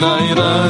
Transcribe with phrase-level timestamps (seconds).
[0.00, 0.67] la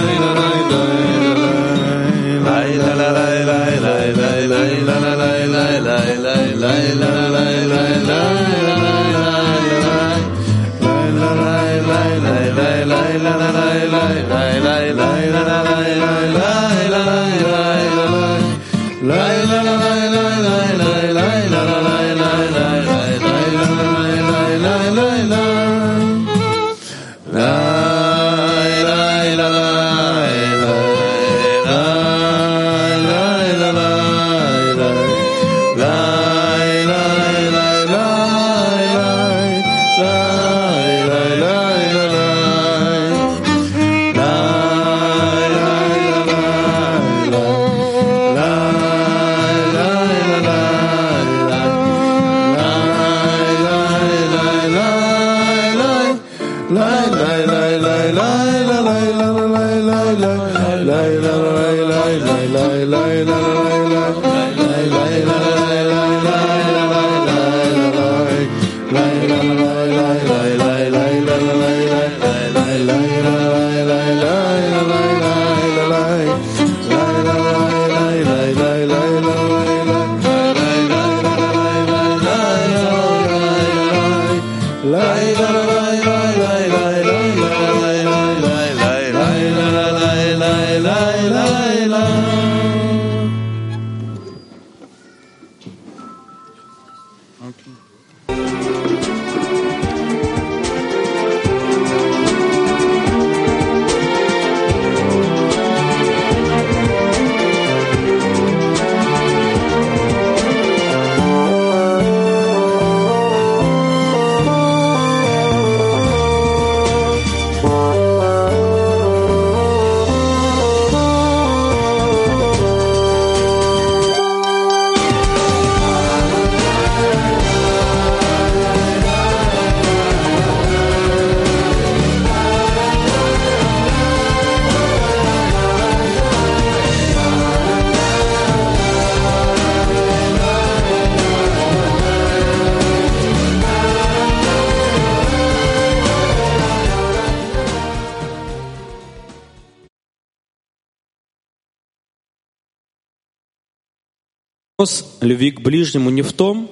[154.81, 156.71] Вопрос любви к ближнему не в том,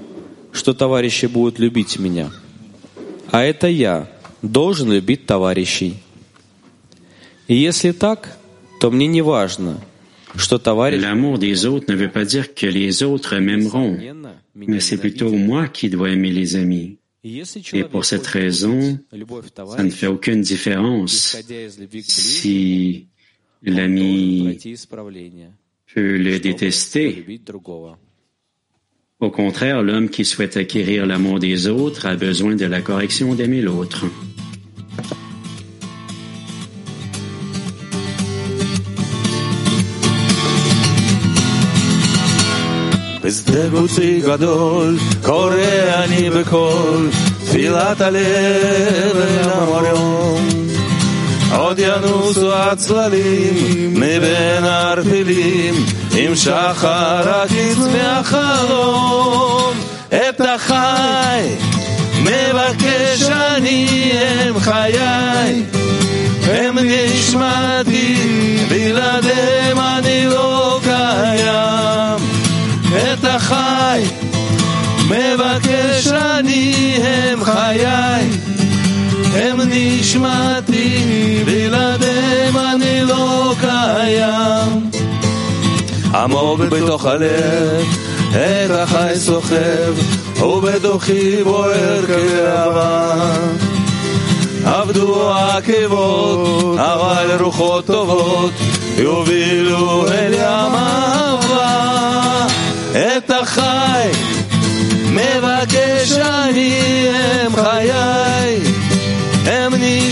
[0.52, 2.30] что товарищи будут любить меня,
[3.32, 4.08] а это я
[4.42, 5.96] должен любить товарищей.
[7.48, 8.38] И если так,
[8.80, 9.80] то мне не важно,
[10.36, 11.02] что товарищ...
[11.02, 13.98] L'amour des autres ne veut pas dire que les autres m'aimeront,
[14.54, 16.98] mais c'est plutôt moi qui dois aimer les amis.
[17.24, 19.00] Et pour cette raison,
[19.76, 21.36] ça ne fait aucune différence
[22.04, 23.08] si
[23.64, 24.60] l'ami
[25.95, 27.25] peut le détester.
[29.19, 33.61] Au contraire, l'homme qui souhaite acquérir l'amour des autres a besoin de la correction d'aimer
[33.61, 34.05] l'autre.
[43.23, 45.53] בשדה בוצי גדול, קורא
[46.03, 47.09] אני בקול,
[47.45, 50.54] תפילת הלב אל המריון.
[51.75, 55.85] עוד ינוסו הצללים מבין הערפילים,
[56.17, 59.73] עם שחר הקיץ מהחלום.
[60.07, 61.55] את החי
[62.21, 65.63] מבקש אני הם חיי,
[66.43, 68.15] הם נשמתי,
[68.69, 72.19] בלעדיהם אני לא קיים.
[73.13, 74.03] את החי
[75.07, 78.54] מבקש אני הם חיי הם
[79.76, 84.90] נשמתי בלעדיהם אני לא קיים.
[86.14, 87.84] עמוק בתוך הלב
[88.30, 89.94] את החי סוחב
[90.42, 93.14] ובתוכי בוער כאהבה
[94.64, 98.52] עבדו העקבות אבל רוחות טובות
[98.98, 102.46] יובילו אל ים אהבה.
[102.92, 104.10] את החי
[105.10, 108.65] מבקש אני הם חיי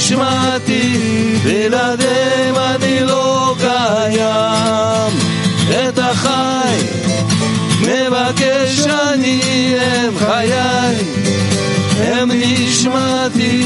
[0.05, 0.99] נשמתי
[1.45, 5.13] בלעדיהם אני לא קיים.
[5.71, 6.77] את החי
[7.81, 9.41] מבקש אני
[9.81, 10.97] הם חיי
[11.99, 13.65] הם נשמתי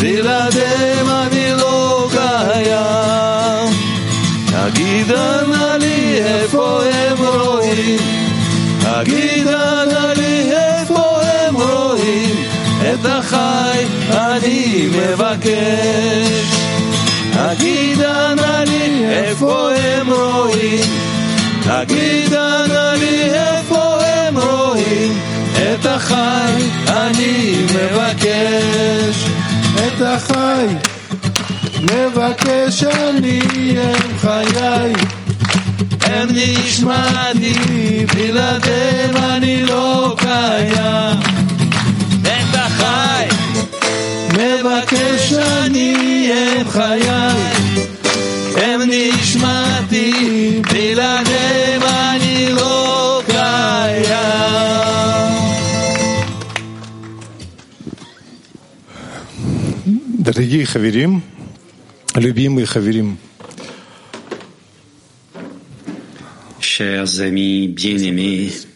[0.00, 3.72] בלעדיהם אני לא קיים.
[4.46, 6.67] תגידה נא לי איפה
[15.08, 16.58] מבקש
[17.32, 20.84] תגידה נא לי איפה הם רואים,
[21.62, 25.20] תגידה נא לי איפה הם רואים,
[25.56, 29.24] את החי אני מבקש,
[29.76, 30.66] את החי
[31.82, 33.40] מבקש אני
[33.78, 34.92] הם חיי,
[36.02, 37.54] הם נשמעתי,
[38.14, 41.47] בלעדיהם אני לא קיים,
[44.67, 47.09] מבקש אני הם חיי,
[48.55, 54.43] הם נשמעתי, בלעדיהם אני לא קיים.
[60.27, 61.21] Дорогие хаверим,
[62.15, 63.17] любимые хаверим,
[66.61, 68.67] Chers amis bien-aimés,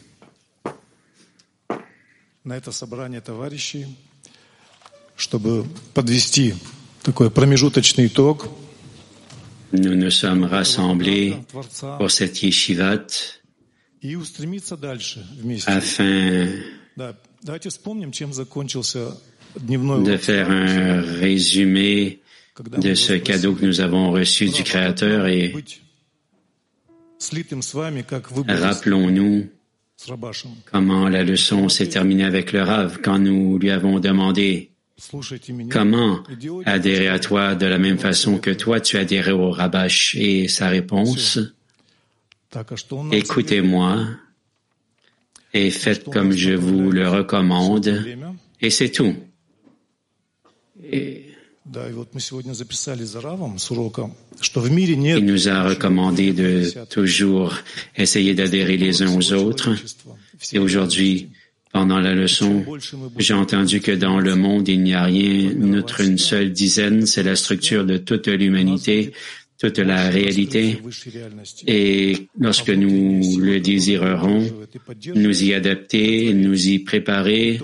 [2.43, 3.85] на это собрание товарищей,
[5.15, 6.53] чтобы подвести
[7.03, 8.47] такой промежуточный итог
[9.71, 13.41] nous nous sommes rassemblés Творца pour cette yeshivat
[14.01, 15.69] и устремиться дальше вместе.
[15.71, 16.63] afin
[16.95, 19.17] Да, давайте вспомним, чем закончился
[19.55, 22.19] дневной de урок, faire un résumé
[22.53, 25.81] когда мы de ce cadeau que nous avons reçu du Créateur et быть
[27.19, 29.49] слитым с вами, как вы были rappelons-nous
[29.97, 30.51] с Рабашем.
[30.71, 34.70] comment la leçon s'est terminée avec le Rav quand nous lui avons demandé Слушайте меня.
[35.70, 36.22] Comment
[36.64, 40.14] adhérer à toi de la même façon que toi tu adhérais au Rabash?
[40.16, 41.38] Et sa réponse,
[43.10, 44.06] écoutez-moi
[45.54, 48.04] et faites comme je vous le recommande,
[48.60, 49.14] et c'est tout.
[50.90, 51.34] Il
[55.24, 57.54] nous a recommandé de toujours
[57.96, 59.74] essayer d'adhérer les uns aux autres.
[60.52, 61.28] Et aujourd'hui,
[61.72, 62.64] pendant la leçon,
[63.18, 67.22] j'ai entendu que dans le monde, il n'y a rien, notre une seule dizaine, c'est
[67.22, 69.12] la structure de toute l'humanité,
[69.58, 70.82] toute la réalité.
[71.66, 74.50] Et lorsque nous le désirerons,
[75.14, 77.58] nous y adapter, nous y préparer,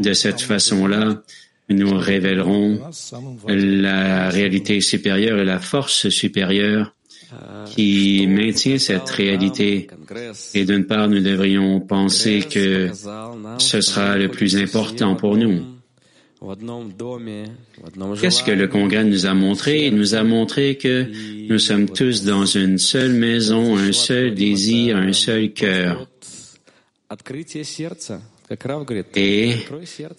[0.00, 1.22] de cette façon-là,
[1.70, 2.80] nous révélerons
[3.48, 6.94] la réalité supérieure et la force supérieure
[7.66, 9.88] qui maintient cette réalité.
[10.54, 12.90] Et d'une part, nous devrions penser que
[13.58, 15.62] ce sera le plus important pour nous.
[18.20, 19.86] Qu'est-ce que le Congrès nous a montré?
[19.86, 21.06] Il nous a montré que
[21.48, 26.08] nous sommes tous dans une seule maison, un seul désir, un seul cœur.
[29.14, 29.54] Et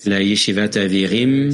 [0.06, 1.52] la Yeshivat Avirim,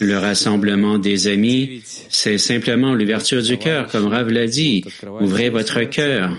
[0.00, 4.84] le rassemblement des amis, c'est simplement l'ouverture du cœur, comme Rav l'a dit.
[5.20, 6.36] Ouvrez votre cœur.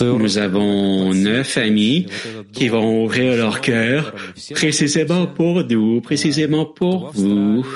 [0.00, 2.06] Nous avons neuf amis
[2.52, 4.14] qui vont ouvrir leur cœur
[4.54, 7.66] précisément pour nous, précisément pour vous,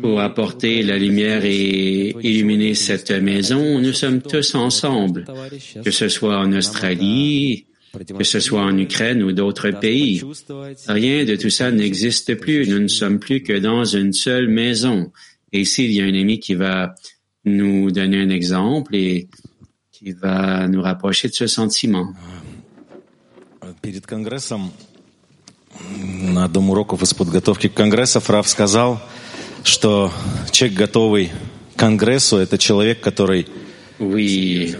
[0.00, 3.78] pour apporter la lumière et illuminer cette maison.
[3.78, 5.24] Nous sommes tous ensemble,
[5.84, 7.66] que ce soit en Australie,
[8.16, 10.22] que ce soit en Ukraine ou d'autres pays.
[10.88, 12.68] Rien de tout ça n'existe plus.
[12.68, 15.12] Nous ne sommes plus que dans une seule maison.
[15.52, 16.94] Et s'il y a un ami qui va
[17.44, 19.28] nous donner un exemple et
[19.97, 22.15] qui va nous rapprocher de ce sentiment.
[23.81, 24.71] Перед Конгрессом
[25.89, 29.01] на одном уроков из подготовки к Конгрессов Раф сказал,
[29.63, 30.11] что
[30.51, 31.31] человек, готовый
[31.75, 33.47] к Конгрессу, это человек, который
[33.99, 34.75] Oui,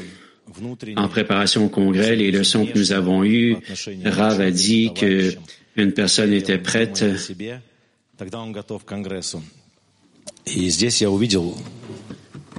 [0.48, 3.58] внутренне en préparation au congrès, les leçons que nous avons eues,
[4.04, 5.36] Rav a dit que
[5.76, 7.62] une personne était prête думает о себе,
[8.18, 9.42] тогда он готов к Конгрессу.
[10.46, 11.58] И здесь я увидел,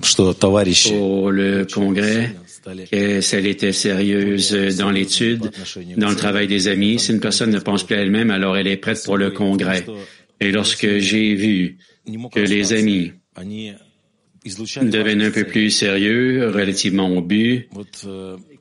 [0.02, 2.34] что товарищи pour le congrès,
[2.91, 5.51] que si elle était sérieuse euh, dans l'étude,
[5.97, 8.67] dans le travail des amis, si une personne ne pense plus à elle-même, alors elle
[8.67, 9.85] est prête pour le congrès.
[10.39, 11.77] Et lorsque j'ai vu
[12.33, 13.11] que les amis
[14.81, 17.67] deviennent un peu plus sérieux relativement au but,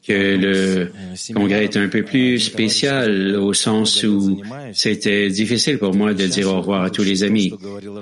[0.07, 0.91] que le
[1.35, 4.41] congrès est un peu plus spécial au sens où
[4.73, 7.53] c'était difficile pour moi de dire au revoir à tous les amis.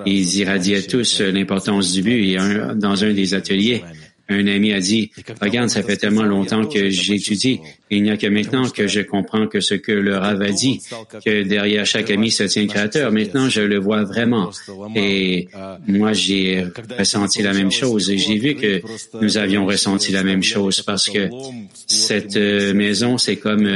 [0.07, 2.37] Ils irradiaient tous l'importance du but et
[2.77, 3.83] dans un des ateliers,
[4.29, 7.61] un ami a dit, regarde, ça fait tellement longtemps que j'étudie.
[7.91, 10.81] Il n'y a que maintenant que je comprends que ce que le Rav a dit,
[11.25, 13.13] que derrière chaque ami se tient créateur.
[13.13, 14.51] Maintenant, je le vois vraiment.
[14.97, 15.47] Et
[15.87, 16.65] moi, j'ai
[16.99, 18.81] ressenti la même chose j'ai vu que
[19.21, 21.29] nous avions ressenti la même chose parce que
[21.87, 23.67] cette maison, c'est comme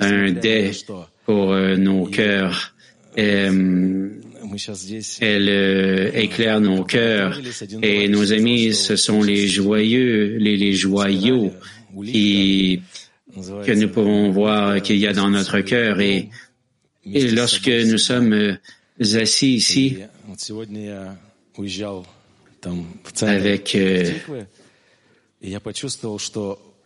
[0.00, 0.70] un dé
[1.24, 2.74] pour nos cœurs
[5.20, 7.40] elle euh, éclaire nos cœurs
[7.82, 11.52] et nos amis, ce sont les joyeux, les, les joyaux
[12.04, 12.80] qui,
[13.34, 16.28] que nous pouvons voir qu'il y a dans notre cœur et,
[17.12, 18.56] et lorsque nous sommes euh,
[19.20, 19.98] assis ici
[23.22, 24.12] avec, euh,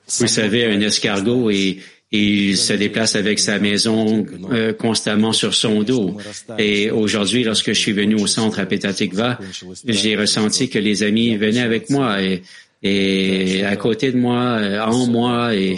[0.08, 1.78] vous savez, un escargot et
[2.10, 6.16] il se déplace avec sa maison euh, constamment sur son dos.
[6.58, 9.38] Et aujourd'hui, lorsque je suis venu au centre à Petatikva,
[9.84, 12.42] j'ai ressenti que les amis venaient avec moi et,
[12.82, 15.76] et à côté de moi, euh, en moi, et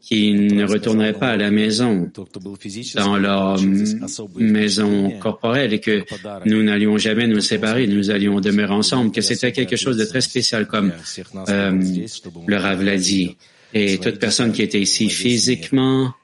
[0.00, 2.10] qui ne retourneraient pas à la maison,
[2.96, 3.60] dans leur
[4.36, 6.02] maison corporelle, et que
[6.46, 10.20] nous n'allions jamais nous séparer, nous allions demeurer ensemble, que c'était quelque chose de très
[10.20, 10.92] spécial, comme
[11.48, 11.80] euh,
[12.46, 13.36] le Rav l'a dit.
[13.74, 16.14] Et toute personne qui était ici physiquement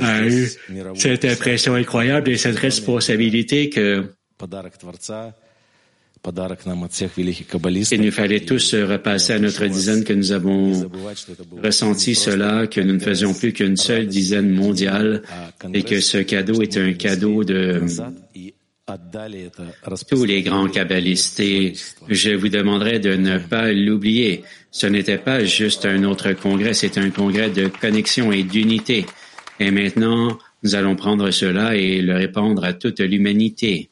[0.00, 0.50] a eu
[0.94, 4.04] cette impression incroyable et cette responsabilité que
[7.92, 10.90] il nous fallait tous repasser à notre dizaine que nous avons
[11.62, 15.22] ressenti cela, que nous ne faisions plus qu'une seule dizaine mondiale
[15.72, 17.80] et que ce cadeau est un cadeau de
[20.08, 21.40] tous les grands kabbalistes.
[21.40, 21.72] Et
[22.08, 24.44] je vous demanderai de ne pas l'oublier.
[24.70, 29.06] Ce n'était pas juste un autre congrès, c'est un congrès de connexion et d'unité.
[29.58, 33.90] Et maintenant, nous allons prendre cela et le répandre à toute l'humanité.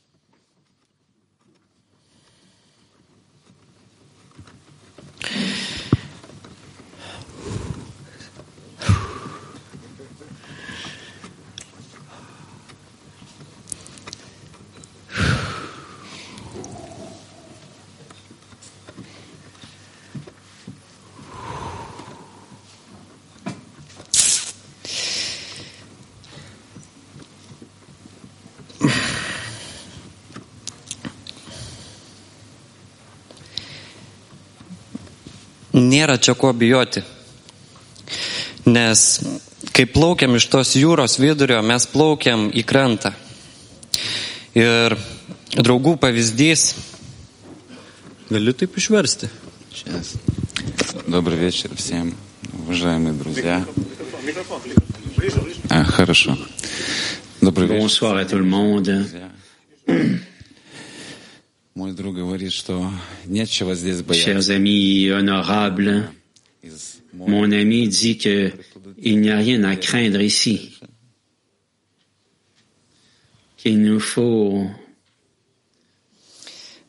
[36.03, 37.03] nėra čia ko bijoti.
[38.69, 39.05] Nes
[39.75, 43.13] kai plaukiam iš tos jūros vidurio, mes plaukiam į krantą.
[44.57, 44.95] Ir
[45.55, 46.73] draugų pavyzdys.
[48.29, 49.29] Galiu taip išversti.
[49.73, 50.15] Сейчас.
[51.07, 52.13] Добрый вечер всем,
[52.53, 53.65] уважаемые друзья.
[55.69, 56.37] А, хорошо.
[57.41, 57.81] Добрый вечер.
[57.81, 59.05] Bonsoir à tout le monde.
[64.12, 66.10] Chers amis honorables,
[67.14, 68.50] mon ami dit que
[68.98, 70.78] il n'y a rien à craindre ici,
[73.56, 74.66] qu'il nous faut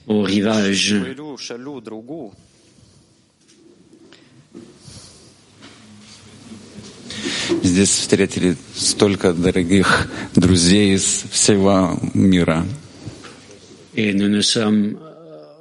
[0.07, 0.95] au rivage.
[7.63, 12.65] Здесь встретили столько дорогих друзей из всего мира.
[13.95, 14.97] Et nous nous sommes,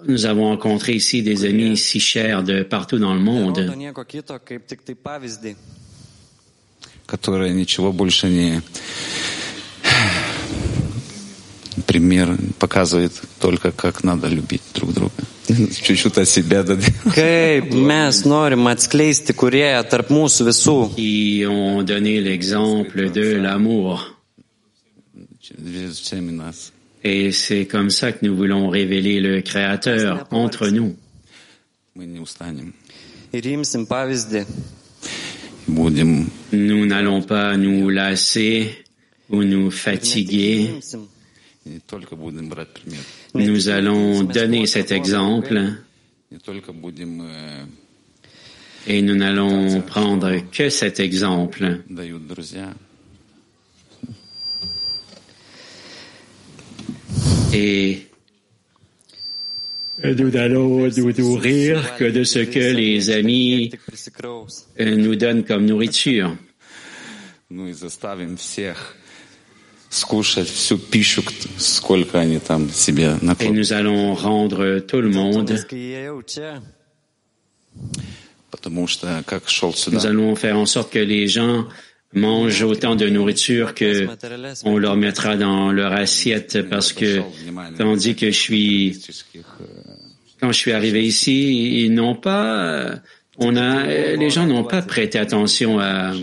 [0.06, 3.60] nous avons rencontré ici des amis si chers de partout dans le monde.
[7.10, 8.62] которые ничего больше не
[11.89, 15.13] пример показывает только, как надо любить друг друга.
[15.47, 16.65] Чуть-чуть от себя
[17.15, 20.77] Kaip mes norim atskleisti kurėją tarp mūsų visų.
[20.97, 24.01] Qui ont donné l'exemple de l'amour.
[27.03, 30.97] Et c'est comme ça que nous voulons révéler le Créateur entre nous.
[33.35, 34.45] Ir imsim pavyzdį.
[35.69, 38.71] Nous n'allons pas nous lasser
[39.29, 40.71] ou nous fatiguer.
[43.36, 45.76] Nous allons donner cet exemple
[48.88, 51.82] et nous n'allons prendre que cet exemple.
[57.54, 58.06] Et
[60.04, 63.72] nous allons nous nourrir que de ce que les amis
[64.80, 66.36] nous donnent comme nourriture.
[73.40, 75.56] Et nous allons rendre tout le monde.
[79.92, 81.66] Nous allons faire en sorte que les gens
[82.14, 84.08] mangent autant de nourriture que
[84.64, 87.22] on leur mettra dans leur assiette parce que
[87.78, 89.00] tandis que je suis
[90.40, 92.96] quand je suis arrivé ici, ils n'ont pas
[93.38, 96.14] on a les gens n'ont pas prêté attention à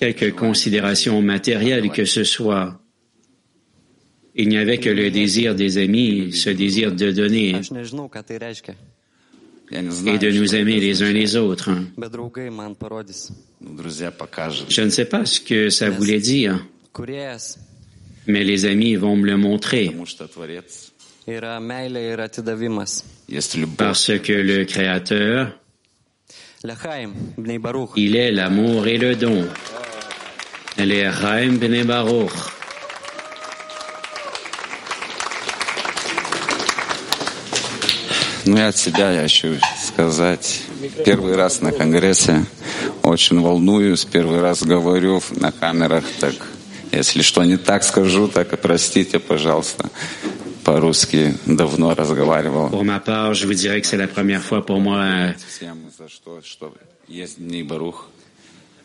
[0.00, 2.80] quelque considération matérielle que ce soit.
[4.34, 7.54] Il n'y avait que le désir des amis, ce désir de donner
[9.70, 11.70] et de nous aimer les uns les autres.
[14.70, 16.66] Je ne sais pas ce que ça voulait dire,
[18.26, 19.94] mais les amis vont me le montrer.
[23.76, 25.60] Parce que le Créateur
[27.96, 29.46] Il est l'amour et le don.
[30.78, 32.32] Les Chaim Bnei Baruch.
[38.46, 40.62] Ну и от себя я хочу сказать.
[41.04, 42.46] Первый раз на Конгрессе
[43.02, 46.34] очень волнуюсь, первый раз говорю на камерах, так
[46.90, 49.90] если что не так скажу, так и простите, пожалуйста.
[50.64, 52.70] По-русски давно разговаривал.
[52.70, 55.34] Pour ma part, je vous dirais que c'est la première fois pour moi, euh,
[55.98, 56.74] За что, что
[57.08, 58.08] есть Дни Барух.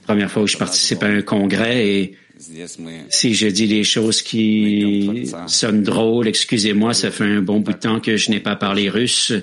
[0.06, 2.18] première fois que je participe à un congrès et
[3.10, 7.78] si je dis des choses qui sonnent drôles, excusez-moi, ça fait un bon bout de
[7.78, 9.34] temps que je n'ai pas parlé russe.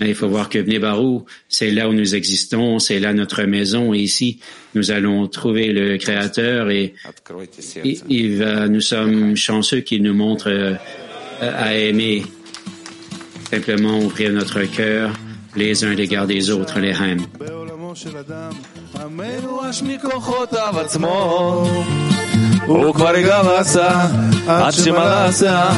[0.00, 3.92] Il faut voir que Barou, c'est là où nous existons, c'est là notre maison.
[3.92, 4.38] Et ici,
[4.74, 6.94] nous allons trouver le Créateur et,
[8.08, 10.74] il va, nous sommes chanceux qu'il nous montre euh,
[11.40, 12.22] à aimer.
[13.50, 15.12] Simplement ouvrir notre cœur
[15.56, 17.26] les uns à l'égard des autres, les reines.
[17.94, 18.50] של אדם,
[18.94, 21.64] המנואש מכוחותיו עצמו.
[22.66, 24.06] הוא כבר גם עשה,
[24.48, 25.70] עד שמלאסה,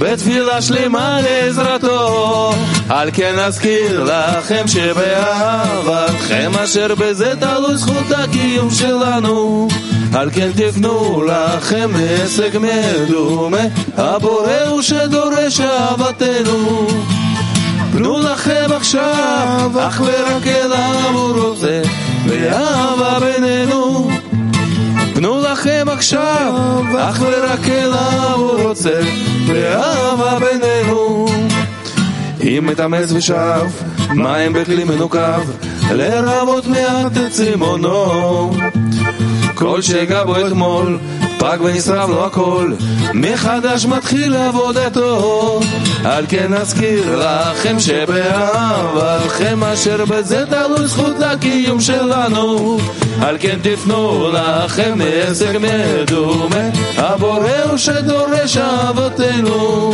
[0.00, 2.52] בתפילה שלמה לעזרתו.
[2.88, 9.68] על כן אזכיר לכם שבאהבתכם אשר בזה תלוי זכות הקיום שלנו.
[10.14, 13.62] על כן תפנו לכם הישג מדומה,
[13.96, 16.86] הבורא הוא שדורש אהבתנו.
[17.92, 21.82] פנו לכם עכשיו, אך ורק אליו הוא רוצה,
[22.26, 24.10] ואהבה בינינו.
[25.14, 29.00] פנו לכם עכשיו, אך ורק אליו הוא רוצה,
[29.46, 31.26] ואהבה בינינו.
[32.42, 33.66] אם מתאמץ ושב,
[34.10, 35.40] מים בכלי מנוקב,
[35.90, 38.52] לרבות מעט את צימונו.
[39.54, 40.98] כל שגע בו אתמול,
[41.38, 42.72] פג ונשרף לו הכל,
[43.14, 45.60] מחדש מתחיל עבודתו.
[46.04, 52.78] על כן אזכיר לכם שבאהבתכם אשר בזה תלוי זכות הקיום שלנו.
[53.20, 59.92] על כן תפנו לכם הישג מדומה, הבורא הוא שדורש אהבתנו.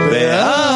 [0.09, 0.74] באהבה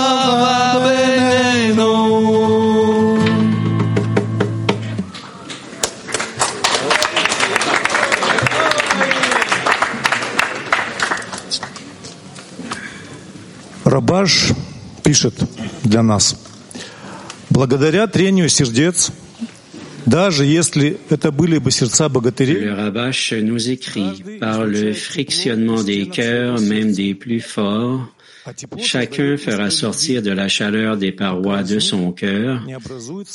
[13.88, 14.52] Рабаш
[15.02, 15.34] пишет
[15.84, 16.36] для нас.
[17.50, 19.12] Благодаря трению сердец,
[20.06, 26.08] даже если это были бы сердца богатырей, Le Rabash nous écrit, par le frictionnement des
[26.08, 28.08] cœurs, même des plus forts,
[28.78, 32.62] chacun fera sortir de la chaleur des parois de son cœur,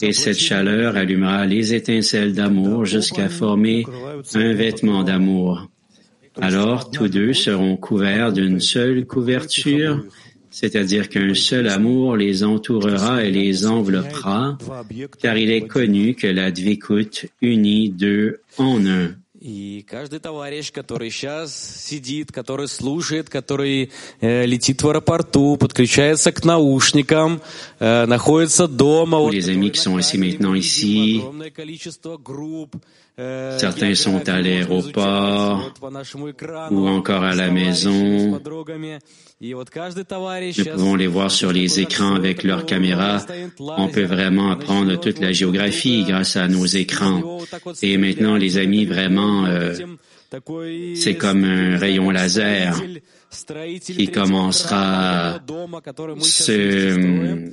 [0.02, 3.86] et cette chaleur allumera les étincelles d'amour jusqu'à former
[4.36, 5.70] un vêtement d'amour.
[6.40, 10.04] Alors tous deux seront couverts d'une seule couverture,
[10.54, 14.58] c'est-à-dire qu'un seul amour les entourera et les enveloppera,
[15.22, 19.16] car il est connu que la Dvikut unit deux en un.
[19.42, 26.44] И каждый товарищ, который сейчас сидит, который слушает, который э, летит в аэропорту, подключается к
[26.44, 27.42] наушникам,
[27.80, 29.20] э, находится дома.
[29.20, 31.22] Tous les amis qui sont assis maintenant ici,
[33.21, 35.73] euh, Certains sont à l'aéroport
[36.71, 38.41] ou encore à la maison.
[39.41, 43.25] Nous pouvons les voir sur les écrans avec leurs caméras.
[43.61, 47.39] On peut vraiment apprendre toute la géographie grâce à nos écrans.
[47.83, 49.75] Et maintenant, les amis, vraiment, euh,
[50.97, 52.81] c'est comme un rayon laser
[53.85, 55.39] qui commencera
[56.21, 57.49] ce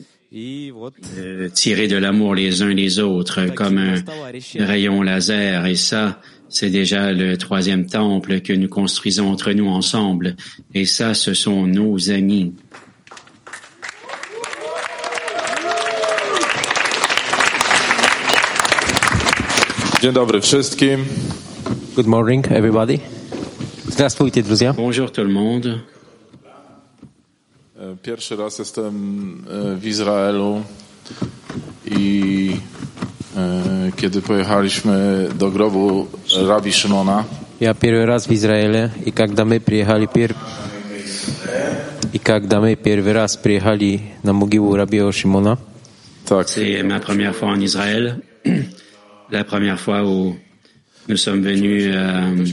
[1.53, 5.65] tirer de l'amour les uns les autres comme un rayon laser.
[5.65, 10.37] Et ça, c'est déjà le troisième temple que nous construisons entre nous ensemble.
[10.73, 12.53] Et ça, ce sont nos amis.
[21.95, 23.01] Good morning, everybody.
[24.77, 25.81] Bonjour tout le monde.
[27.81, 28.93] E, pierwszy raz jestem
[29.49, 30.63] e, w Izraelu
[31.91, 32.51] i
[33.37, 36.07] e, kiedy pojechaliśmy do grobu
[36.47, 37.23] rabi Szymona.
[37.61, 40.33] Ja pierwszy raz w Izraelu i kiedy my przyjechali pier...
[42.13, 45.57] i kiedy my pierwszy raz przyjechali na mogiłę rabiego Szymona.
[46.25, 46.47] Tak.
[46.47, 48.15] C'est ma première fois en Israël.
[49.31, 50.35] La première fois où
[51.07, 52.45] nous sommes venus euh,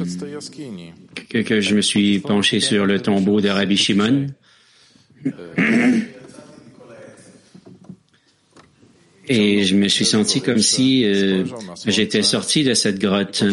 [1.28, 4.26] que, que je me suis penché sur le tombeau de Rabbi Shimon.
[5.26, 6.00] Euh,
[9.28, 11.44] et je me suis senti comme si euh,
[11.86, 13.44] j'étais sorti de cette grotte.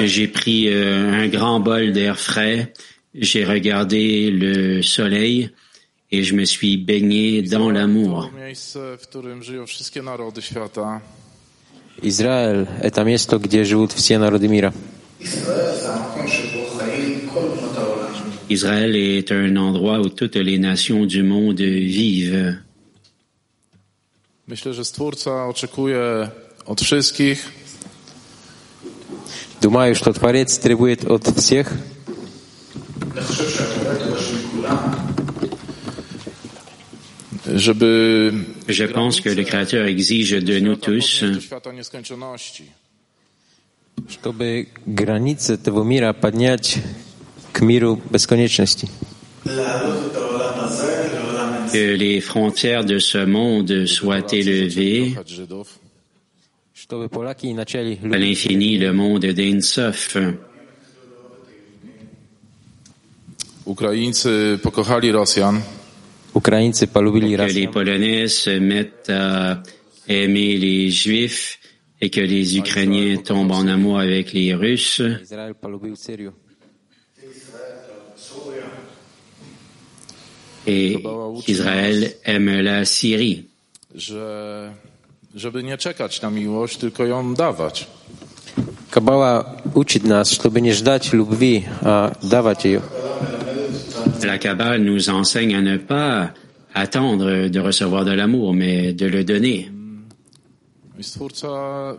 [0.00, 2.72] J'ai pris euh, un grand bol d'air frais,
[3.14, 5.50] j'ai regardé le soleil
[6.10, 8.30] et je me suis baigné dans l'amour.
[12.93, 14.71] To miejsce, w którym żyją wszystkie narody świata.
[15.61, 18.33] Израиль — это место, где живут все народы мира.
[18.49, 22.57] Israël est un endroit où toutes les nations du monde vivent.
[24.47, 26.29] Myślę, że Stwórca oczekuje
[26.65, 27.51] od wszystkich,
[29.61, 31.71] Думаю, что Творец требует от всех,
[33.15, 33.74] żeby
[37.54, 41.24] Je pense que le Créateur exige de nous tous
[51.72, 55.14] que les frontières de ce monde soient élevées.
[58.12, 60.16] À l'infini, le monde d'Einsof.
[63.66, 65.10] Ukraińcy pokochali
[66.40, 69.62] que les Polonais se mettent à
[70.08, 71.58] aimer les Juifs
[72.00, 75.02] et que les Ukrainiens tombent en amour avec les Russes.
[80.66, 81.02] Et
[81.44, 83.46] qu'Israël aime la Syrie
[94.25, 96.31] La Kabbale nous enseigne à ne pas
[96.73, 99.69] attendre de recevoir de l'amour, mais de le donner.
[100.99, 101.95] I Stwórca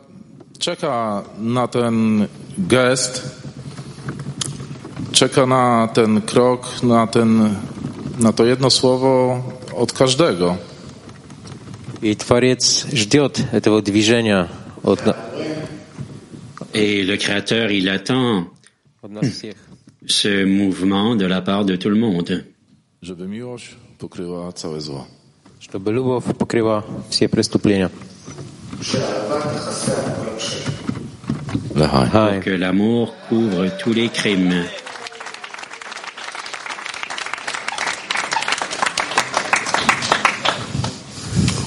[0.59, 2.29] czeka na ten
[2.69, 3.23] gest,
[5.12, 7.55] czeka na ten krok, na, ten,
[8.19, 9.43] na to jedno słowo
[9.75, 10.57] od każdego.
[12.03, 14.49] И Творец ждет этого движения
[14.83, 15.15] от, на-
[16.75, 18.45] Et le Créateur, il attend
[19.03, 19.55] от нас всех.
[20.08, 22.43] ce mouvement de la part de tout le monde.
[24.00, 24.10] Pour
[32.41, 34.63] que l'amour couvre tous les crimes.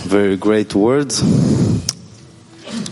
[0.07, 1.23] Very great words.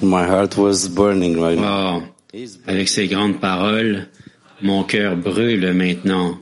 [0.00, 2.02] My heart was burning right now.
[2.32, 4.06] Oh, avec ces grandes paroles,
[4.62, 6.38] mon cœur brûle maintenant.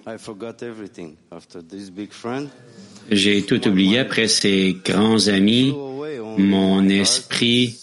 [3.10, 5.74] J'ai tout oublié après ces grands amis.
[6.38, 7.76] Mon esprit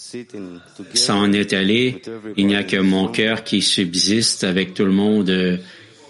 [0.93, 2.01] s'en est allé.
[2.37, 5.59] Il n'y a que mon cœur qui subsiste avec tout le monde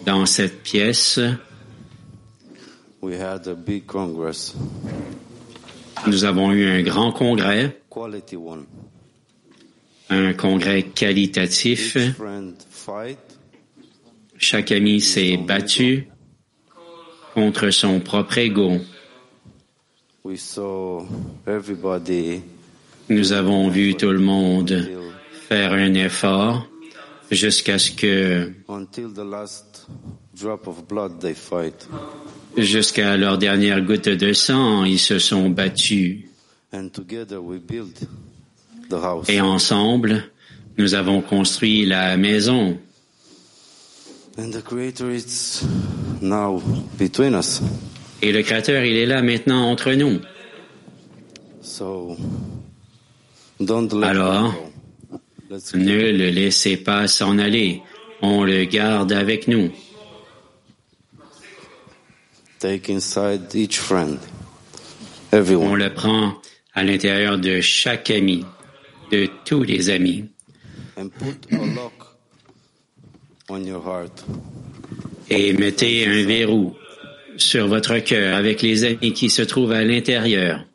[0.05, 1.19] dans cette pièce.
[6.07, 7.77] Nous avons eu un grand congrès,
[10.09, 11.97] un congrès qualitatif.
[14.43, 16.09] Chaque ami s'est battu
[17.33, 18.73] contre son propre ego.
[23.09, 24.89] Nous avons vu tout le monde
[25.47, 26.67] faire un effort
[27.31, 28.51] jusqu'à ce que,
[32.57, 36.25] jusqu'à leur dernière goutte de sang, ils se sont battus.
[39.29, 40.23] Et ensemble,
[40.77, 42.77] nous avons construit la maison.
[42.77, 44.22] And the creator is now between us.
[48.21, 50.19] Et le Créateur, il est là maintenant entre nous.
[51.61, 52.17] So
[53.59, 54.53] don't let Alors,
[55.75, 57.81] Ne le laissez pas s'en aller.
[58.21, 59.71] On le garde avec nous.
[62.63, 64.19] take inside each friend.
[65.33, 66.41] On le prend
[66.73, 68.45] à l'intérieur de chaque ami,
[69.11, 70.29] de tous les amis.
[70.95, 73.32] And put a lock on your heart.
[75.29, 76.75] Et mettez un verrou
[77.37, 80.65] sur votre cœur avec les amis qui se trouvent à l'intérieur.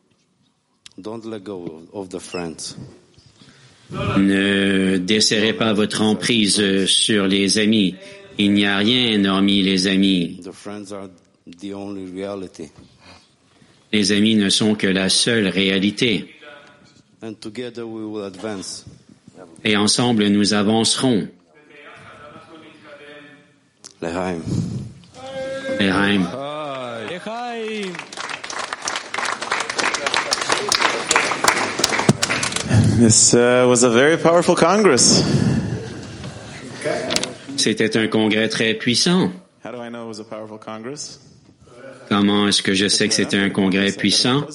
[4.18, 7.94] Ne desserrez pas votre emprise sur les amis.
[8.36, 10.40] Il n'y a rien hormis les amis.
[13.92, 16.34] Les amis ne sont que la seule réalité.
[19.64, 21.28] Et ensemble, nous avancerons.
[24.00, 24.42] Lehaim.
[25.80, 26.26] Lehaim.
[32.98, 35.22] This uh, was a very powerful Congress.
[37.56, 39.32] C'était un congrès très puissant.
[39.64, 41.18] How do I know it was a powerful Congress?
[42.08, 44.46] Comment est-ce que je sais que c'était un congrès puissant?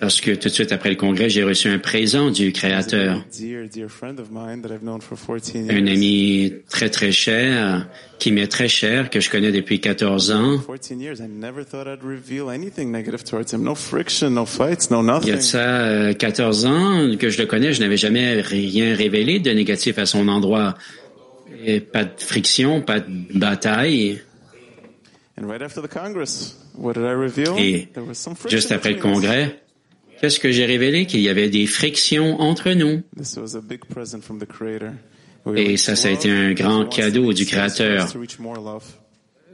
[0.00, 3.24] Parce que tout de suite après le congrès, j'ai reçu un présent du Créateur.
[3.36, 5.76] Dear, dear friend of mine that I've known for 14 years.
[5.76, 7.88] Un ami très très cher,
[8.20, 10.58] qui m'est très cher, que je connais depuis 14 ans.
[10.58, 13.64] 14 years, I never thought I'd reveal anything negative towards him.
[13.64, 17.38] No friction, no fights, no Il y a de ça euh, 14 ans que je
[17.38, 20.74] le connais, je n'avais jamais rien révélé de négatif à son endroit.
[21.64, 23.06] Et pas de friction, pas de
[23.36, 24.20] bataille.
[27.58, 27.88] Et
[28.48, 29.58] juste après le congrès,
[30.20, 31.06] qu'est-ce que j'ai révélé?
[31.06, 33.02] Qu'il y avait des frictions entre nous.
[35.56, 38.08] Et ça, ça a été un grand cadeau du Créateur.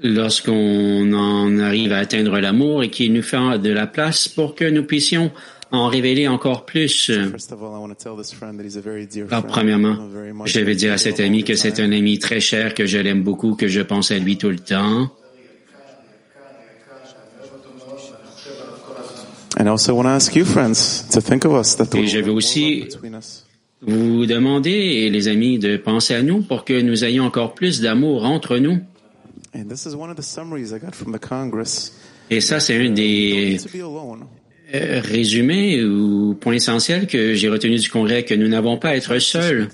[0.03, 4.64] Lorsqu'on en arrive à atteindre l'amour et qu'il nous fait de la place pour que
[4.64, 5.31] nous puissions
[5.70, 7.11] en révéler encore plus.
[9.31, 9.96] Alors, premièrement,
[10.44, 13.22] je vais dire à cet ami que c'est un ami très cher, que je l'aime
[13.22, 15.11] beaucoup, que je pense à lui tout le temps.
[19.56, 19.62] Et
[22.06, 22.84] je veux aussi
[23.80, 28.24] vous demander, les amis, de penser à nous pour que nous ayons encore plus d'amour
[28.24, 28.78] entre nous.
[29.56, 31.92] And this is one of the summaries I got from the Congress.
[32.28, 33.56] Et ça, c'est un des
[34.74, 38.96] euh, résumés ou points essentiels que j'ai retenu du Congrès, que nous n'avons pas à
[38.96, 39.68] être seuls.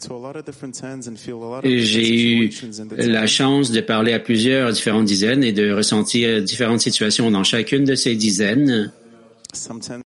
[1.65, 2.51] J'ai eu
[2.99, 7.85] la chance de parler à plusieurs différentes dizaines et de ressentir différentes situations dans chacune
[7.85, 8.93] de ces dizaines.
[9.55, 10.03] Certaines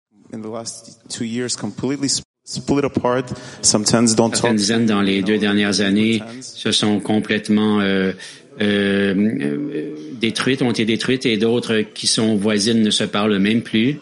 [4.16, 4.56] talk.
[4.56, 8.14] dizaines dans les deux dernières années se sont complètement euh,
[8.62, 13.62] euh, euh, détruites, ont été détruites, et d'autres qui sont voisines ne se parlent même
[13.62, 14.00] plus.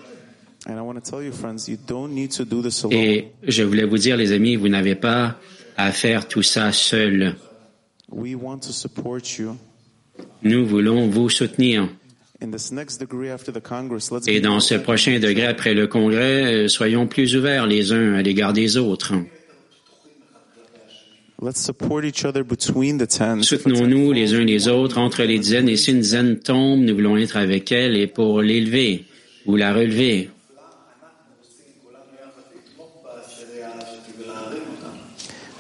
[0.70, 2.98] And I want to tell you, friends, you don't need to do this alone.
[2.98, 5.38] Et je voulais vous dire, les amis, vous n'avez pas
[5.78, 7.36] à faire tout ça seul.
[8.10, 9.56] We want to support you.
[10.44, 11.88] Nous voulons vous soutenir.
[12.40, 15.88] In this next degree after the Congress, let's Et dans ce prochain degré après le
[15.88, 19.14] Congrès, euh, soyons plus ouverts les uns à l'égard des autres.
[21.42, 23.44] Let's support each other between the tens.
[23.44, 25.68] Soutenons-nous les uns les autres entre les dizaines.
[25.68, 29.06] Et si une dizaine tombe, nous voulons être avec elle et pour l'élever
[29.48, 30.30] ou la relever.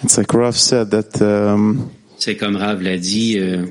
[0.03, 3.65] It's like Rav said that um, C'est comme Rav l'a dit, euh,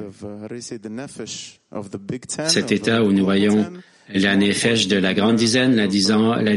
[2.48, 3.66] cet état où nous voyons
[4.14, 6.56] la nefesh de la grande dizaine, la dizaine, la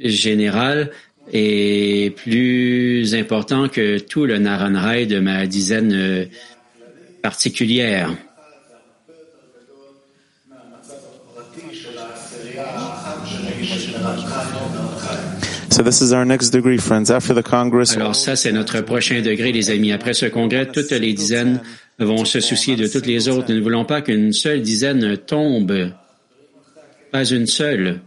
[0.00, 0.90] générale
[1.32, 6.28] est plus important que tout le Naranrai de ma dizaine
[7.22, 8.10] particulière.
[15.70, 17.10] So this is our next degree, friends.
[17.10, 19.90] After the Congress, Alors ça, c'est notre prochain degré, les amis.
[19.90, 21.60] Après ce congrès, toutes les dizaines
[21.98, 23.48] vont se soucier de toutes les autres.
[23.50, 25.92] Nous ne voulons pas qu'une seule dizaine tombe.
[27.12, 28.00] Pas une seule.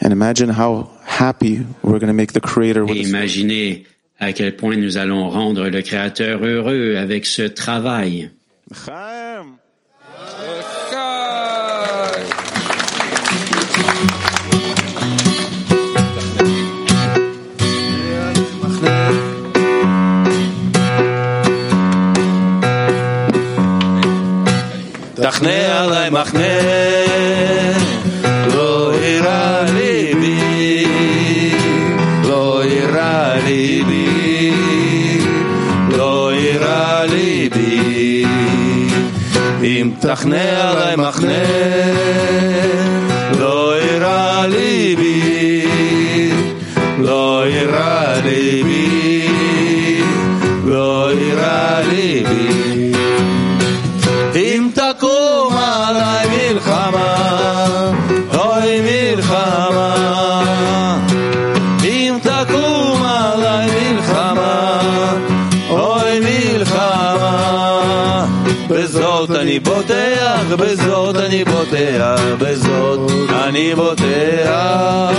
[0.00, 3.08] and imagine how happy we're going to make the Creator with Et this.
[3.08, 3.84] imaginez
[4.20, 8.30] à quel point nous allons rendre le Créateur heureux avec ce travail.
[25.27, 26.59] תחנה עליי מחנה,
[28.55, 30.85] לא אירע ליבי,
[32.23, 34.51] לא אירע ליבי,
[35.97, 38.25] לא אירע ליבי,
[39.63, 41.43] אם תחנה עליי מחנה,
[69.47, 73.11] אני בוטח, בזאת אני בוטח, בזאת
[73.45, 75.13] אני בוטח.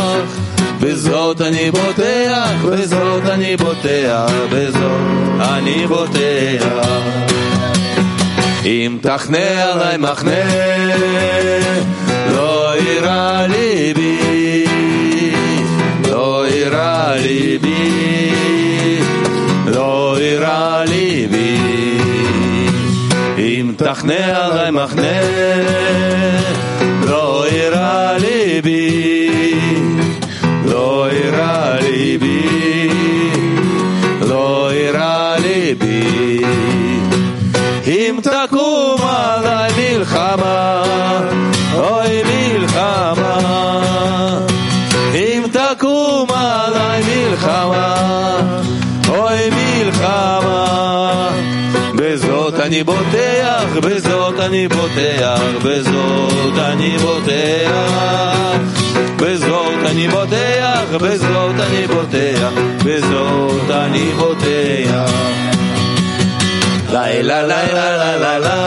[0.80, 7.02] בזאת אני בוטח, בזאת אני בוטח, בזאת אני בוטח.
[8.64, 10.30] אם תחנה עליי מחנה,
[12.32, 14.64] לא יירא ליבי,
[16.10, 18.30] לא יירא ליבי,
[19.66, 21.77] לא יירא ליבי.
[23.58, 25.20] אם תחנה עליי מחנה,
[27.06, 29.60] לא יירא ליבי,
[30.64, 32.88] לא יירא ליבי,
[34.20, 36.44] לא יירא ליבי.
[37.86, 40.82] אם תקום עליי מלחמה,
[41.74, 43.40] אוי מלחמה.
[45.14, 47.96] אם תקום עליי מלחמה,
[49.08, 50.84] אוי מלחמה.
[51.96, 53.27] בזאת אני בוטח, בזאת
[54.48, 58.14] אני בוטח, בזאת אני בוטח.
[59.16, 62.52] בזאת אני בוטח, בזאת אני בוטח,
[62.84, 65.12] בזאת אני בוטח.
[66.92, 68.64] לילה לילה לילה לילה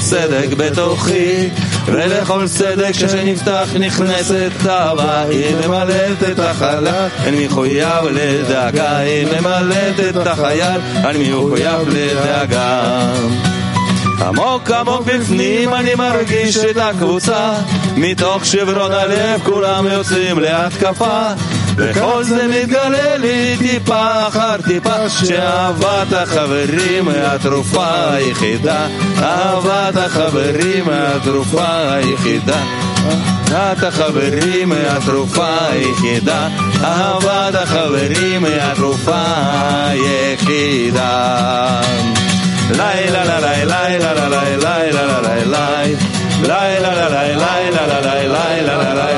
[0.00, 1.48] צדק בתוכי
[1.86, 8.96] ולכל צדק שנפתח נכנסת אהבה היא ממלאת את החלל אני מחויב לדאגה.
[8.96, 12.82] היא ממלאת את החייל אני מחויב לדאגה.
[14.26, 17.52] עמוק עמוק בפנים אני מרגיש את הקבוצה
[17.96, 21.22] מתוך שברון הלב כולם יוצאים להתקפה
[21.78, 28.86] וכל זה מתגלה לי טיפה אחר טיפה שאהבת החברים היא התרופה היחידה
[29.22, 32.60] אהבת החברים היא התרופה היחידה
[33.52, 36.48] אהבת החברים היא התרופה היחידה
[36.84, 39.22] אהבת החברים היא התרופה
[39.88, 41.40] היחידה
[42.70, 45.68] לילה לילה לילה לילה לילה לילה
[46.42, 47.86] לילה לילה
[48.26, 49.17] לילה לילה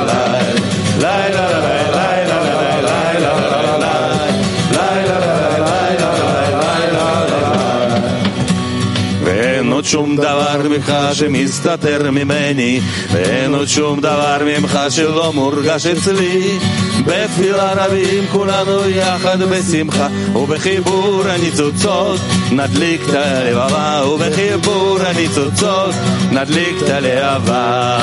[9.90, 12.80] שום דבר ממך שמסתתר ממני
[13.12, 16.58] ואין עוד שום דבר ממך שלא מורגש אצלי.
[17.06, 22.20] בתפילה רבים כולנו יחד בשמחה ובחיבור הניצוצות
[22.52, 25.94] נדליק את הלבבה ובחיבור הניצוצות
[26.32, 27.98] נדליק את הלהבה.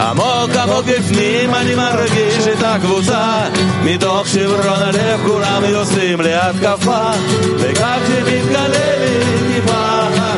[0.00, 3.48] עמוק עמוק בפנים אני מרגיש את הקבוצה
[3.84, 7.10] מתוך שברון הלב כולם יוצאים להתקפה
[7.58, 8.68] וכך שמתגלה
[8.98, 10.31] לי טיפה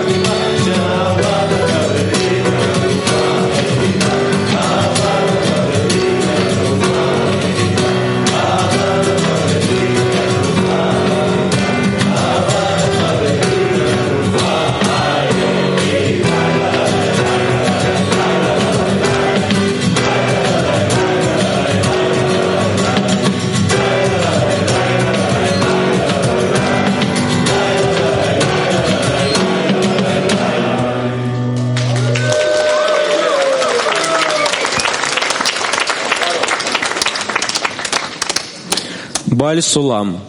[39.45, 40.21] Баль Сулам.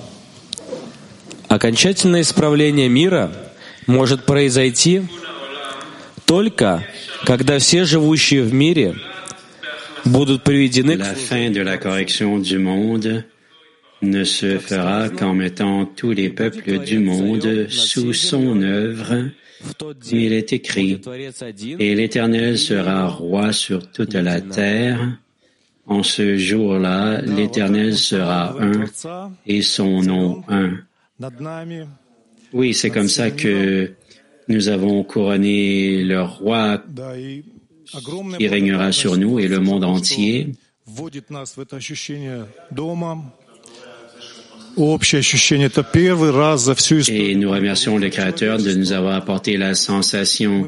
[1.47, 3.31] Окончательное исправление мира
[3.87, 5.03] может произойти
[6.25, 6.85] только
[7.23, 8.95] когда все живущие в мире
[10.03, 10.97] будут приведены
[12.57, 13.23] monde
[14.01, 19.31] ne se fera qu'en mettant tous les peuples du monde sous son œuvre.
[20.11, 20.99] Il est écrit,
[21.79, 25.17] et l'Éternel sera roi sur toute la terre.
[25.87, 28.85] En ce jour-là, l'Éternel sera un
[29.45, 30.79] et son nom un.
[32.53, 33.93] Oui, c'est comme ça que
[34.47, 36.81] nous avons couronné le roi
[38.37, 40.53] qui régnera sur nous et le monde entier.
[47.09, 50.67] Et nous remercions le Créateur de nous avoir apporté la sensation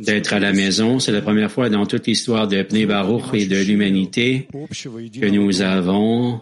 [0.00, 0.98] d'être à la maison.
[0.98, 5.62] C'est la première fois dans toute l'histoire de Pnei Baruch et de l'humanité que nous
[5.62, 6.40] avons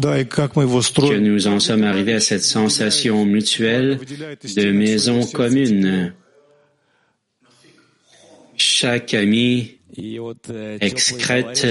[0.00, 3.98] que nous en sommes arrivés à cette sensation mutuelle
[4.56, 6.14] de maison commune.
[8.56, 9.79] Chaque ami
[10.80, 11.66] excrète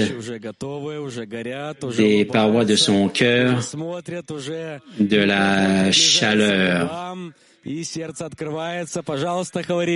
[1.96, 3.60] des parois de son cœur
[4.98, 7.16] de la chaleur.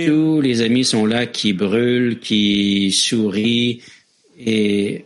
[0.05, 3.81] Tous les amis sont là qui brûlent, qui sourient
[4.39, 5.05] et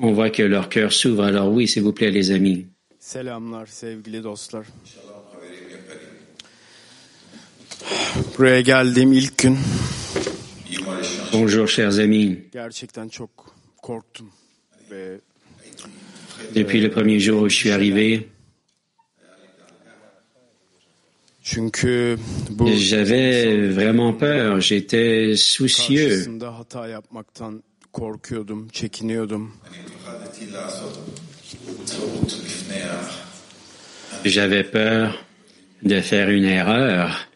[0.00, 1.24] on voit que leur cœur s'ouvre.
[1.24, 2.66] Alors oui, s'il vous plaît, les amis.
[2.98, 4.64] Selamlar sevgili dostlar.
[8.38, 9.58] Buraya geldiğim ilk gün
[11.32, 12.38] Bonjour, chers amis.
[16.54, 18.28] Depuis le premier jour où je suis arrivé,
[22.76, 26.26] j'avais vraiment peur, j'étais soucieux.
[34.24, 35.24] J'avais peur
[35.82, 37.31] de faire une erreur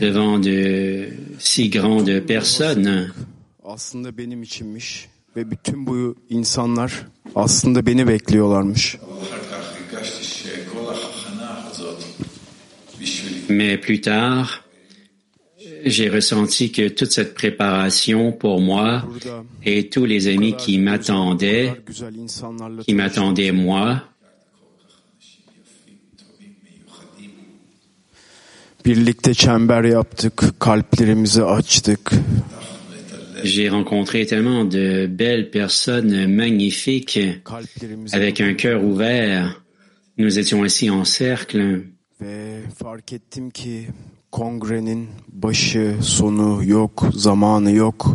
[0.00, 1.08] devant de
[1.38, 3.10] si grandes personnes.
[3.64, 8.96] aslında benim içinmiş ve bütün bu insanlar aslında beni bekliyorlarmış.
[13.48, 14.46] Mais plus tard,
[15.84, 19.02] j'ai ressenti que toute cette préparation pour moi
[19.64, 21.74] et tous les amis qui m'attendaient,
[22.86, 24.02] qui m'attendaient moi,
[28.84, 32.12] birlikte çember yaptık, kalplerimizi açtık.
[33.44, 37.18] j'ai rencontré tellement de belles personnes magnifiques
[38.12, 39.62] avec un cœur ouvert.
[40.16, 41.82] Nous étions assis en cercle
[42.20, 43.88] ve fark ettim ki
[44.32, 48.06] kongrenin başı, sonu yok, zamanı yok.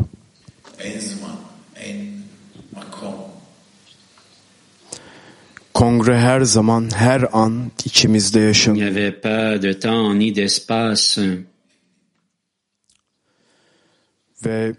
[5.80, 11.20] Kongre her zaman, her an içimizde Il n'y avait pas de temps ni d'espace.
[14.44, 14.76] Ve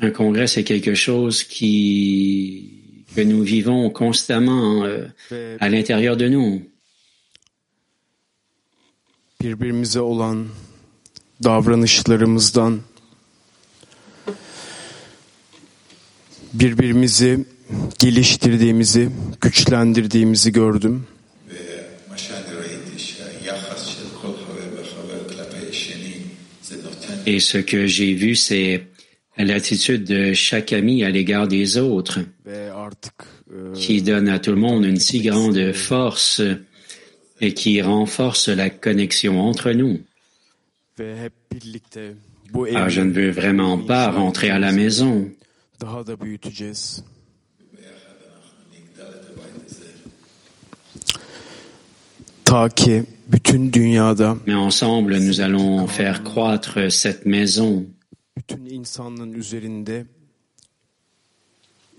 [0.00, 2.70] Un congrès, c'est quelque chose qui
[3.16, 6.62] que nous vivons constamment euh, à l'intérieur de nous.
[9.42, 10.48] birbirimize olan
[11.44, 12.80] davranışlarımızdan
[16.52, 17.44] birbirimizi
[17.98, 19.08] geliştirdiğimizi,
[19.40, 21.06] güçlendirdiğimizi gördüm.
[27.26, 28.82] Et ce que j'ai vu, c'est
[29.38, 32.70] l'attitude de chaque ami à l'égard des autres, e,
[33.74, 36.42] qui donne à tout le monde une si grande force
[37.40, 40.00] et qui renforce la connexion entre nous.
[42.74, 45.30] Alors, je ne veux vraiment pas rentrer à la maison.
[52.50, 57.86] Ta ki bütün dünyada Mais ensemble, nous allons faire croître cette maison.
[58.36, 60.06] Bütün insanlığın üzerinde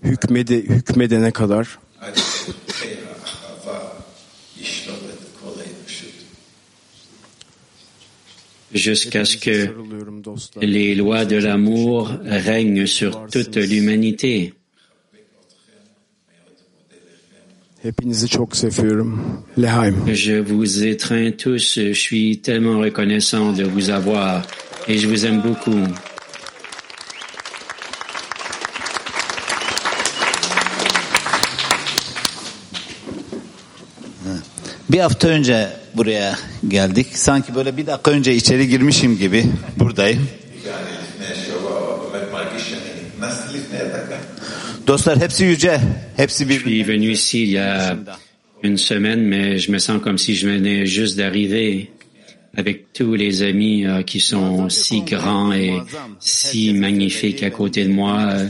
[0.02, 1.78] hükmede, hükmedene kadar
[8.74, 9.56] jusqu'à ce que
[10.62, 12.10] les lois de l'amour
[12.48, 14.52] règnent sur toute l'humanité.
[17.82, 19.20] Hepinizi çok seviyorum.
[19.58, 20.14] Lehaim.
[20.14, 24.42] Je vous étreins tous, je suis tellement reconnaissant de vous avoir
[24.88, 25.88] et je vous aime beaucoup.
[34.90, 37.06] Bir hafta önce buraya geldik.
[37.14, 39.44] Sanki böyle bir dakika önce içeri girmişim gibi
[39.78, 40.28] buradayım.
[44.86, 45.80] Dostlar hepsi yüce,
[46.16, 47.96] hepsi Je suis venu ici il y a
[48.62, 51.90] une semaine, mais je me sens comme si je venais juste d'arriver
[52.56, 55.72] avec tous les amis euh, qui sont si grands et
[56.20, 58.28] si magnifiques à côté de moi.
[58.30, 58.48] Euh,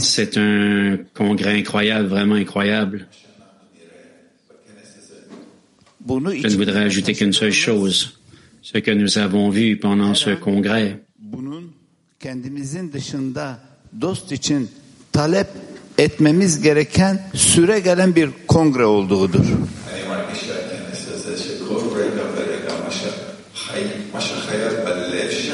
[0.00, 3.06] C'est un congrès incroyable, vraiment incroyable.
[6.08, 8.17] Je ne voudrais ajouter qu'une seule chose.
[8.70, 11.02] Ce que nous avons vu pendant ce congrès,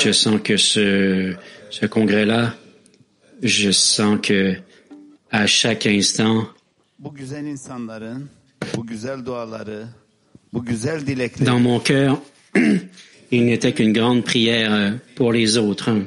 [0.00, 1.34] je sens que ce,
[1.70, 2.56] ce congrès-là,
[3.40, 4.56] je sens que
[5.30, 6.48] à chaque instant,
[11.40, 12.20] dans mon cœur,
[13.30, 15.90] il n'était qu'une grande prière euh, pour les autres.
[15.90, 16.04] hein.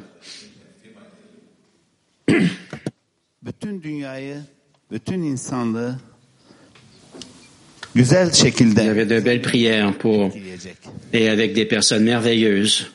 [7.96, 10.32] Il y avait de belles prières pour,
[11.14, 12.92] et avec des personnes merveilleuses.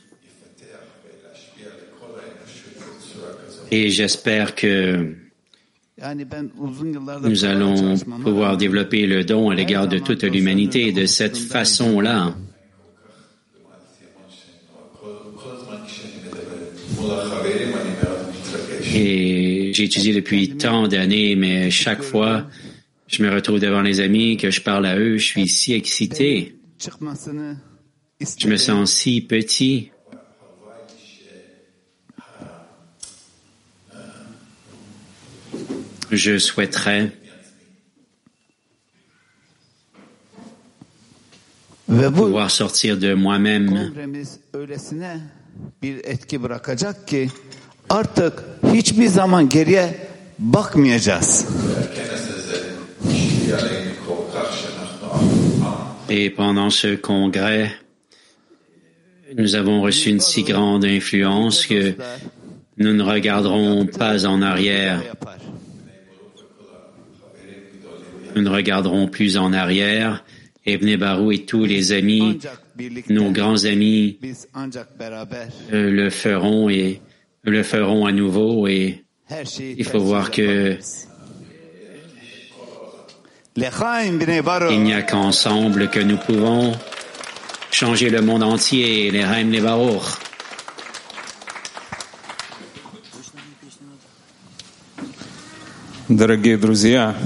[3.71, 5.15] Et j'espère que
[5.99, 6.51] ben
[7.23, 12.35] nous allons pouvoir développer le don à l'égard de toute l'humanité de cette façon-là.
[18.95, 22.47] Et j'ai étudié depuis tant d'années, mais chaque fois,
[23.07, 26.57] je me retrouve devant les amis, que je parle à eux, je suis si excité,
[28.39, 29.91] je me sens si petit.
[36.11, 37.11] Je souhaiterais
[42.11, 43.93] pouvoir sortir de moi-même
[56.09, 57.71] Et pendant ce congrès,
[59.37, 61.95] nous avons reçu une si grande influence que
[62.79, 65.03] nous ne regarderons pas en arrière.
[68.35, 70.25] Nous ne regarderons plus en arrière.
[70.65, 72.39] Ibn Barou et tous les amis,
[73.09, 74.19] nos grands amis,
[75.73, 77.01] euh, le feront et
[77.44, 78.68] le feront à nouveau.
[78.68, 80.78] Et her şeyi il faut voir que
[83.56, 84.72] Lechaim bnei Baruch.
[84.72, 86.74] il n'y a qu'ensemble que nous pouvons
[87.72, 89.10] changer le monde entier.
[89.12, 90.04] Les Reim, les Baruch.
[96.10, 97.18] Дорогие друзья,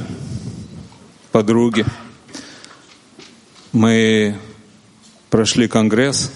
[1.32, 1.86] подруги,
[3.74, 4.36] мы
[5.30, 6.32] прошли конгресс,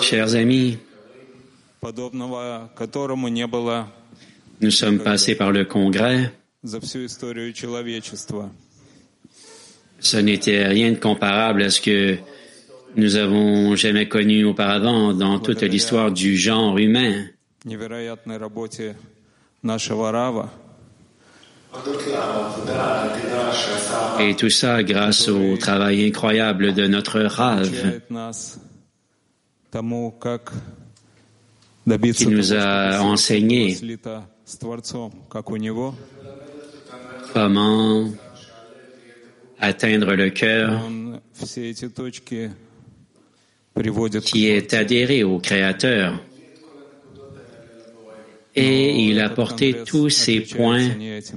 [0.00, 0.78] Chers amis,
[4.61, 6.31] nous sommes passés par le Congrès.
[9.99, 12.17] Ce n'était rien de comparable à ce que
[12.95, 17.25] nous avons jamais connu auparavant dans toute l'histoire du genre humain.
[24.19, 28.01] Et tout ça grâce au travail incroyable de notre Rave
[32.13, 33.77] qui nous a enseigné
[37.33, 38.09] comment
[39.59, 40.81] atteindre le cœur
[44.23, 46.19] qui est adhéré au Créateur.
[48.55, 50.89] Et il a porté tous ces points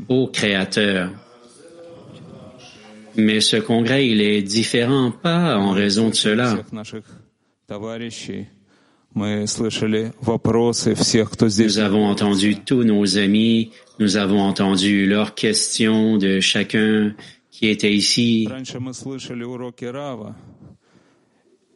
[0.09, 1.11] au Créateur.
[3.17, 6.57] Mais ce congrès, il est différent, pas en raison de cela.
[9.15, 9.25] Nous
[11.79, 17.15] avons entendu tous nos amis, nous avons entendu leurs questions de chacun
[17.51, 18.49] qui était ici.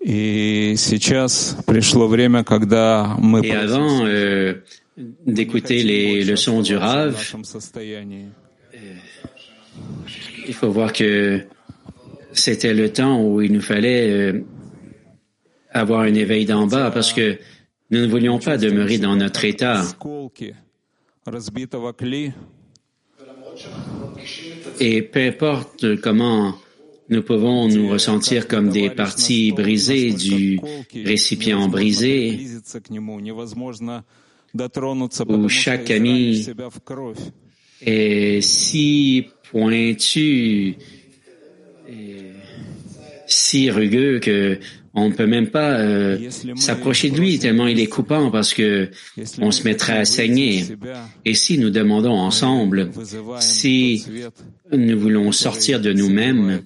[0.06, 0.76] Et
[3.52, 4.54] avant euh,
[5.26, 7.34] d'écouter les leçons du Rav,
[8.74, 8.94] euh,
[10.46, 11.42] il faut voir que
[12.32, 14.44] c'était le temps où il nous fallait euh,
[15.74, 17.38] avoir un éveil d'en bas parce que
[17.90, 19.82] nous ne voulions pas demeurer dans notre état.
[24.80, 26.54] Et peu importe comment
[27.08, 30.58] nous pouvons nous ressentir comme des parties brisées du
[31.04, 32.38] récipient brisé,
[35.28, 36.46] où chaque ami
[37.82, 40.76] est si pointu,
[41.88, 42.32] et
[43.26, 44.58] si rugueux que
[44.94, 48.90] on ne peut même pas euh, s'approcher de lui tellement il est coupant parce que
[49.40, 50.64] on se mettrait à saigner.
[51.24, 52.90] Et si nous demandons ensemble,
[53.40, 54.06] si
[54.72, 56.62] nous voulons sortir de nous-mêmes,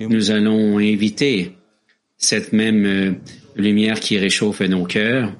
[0.00, 1.56] nous allons inviter
[2.16, 3.12] cette même euh,
[3.56, 5.32] lumière qui réchauffe nos cœurs.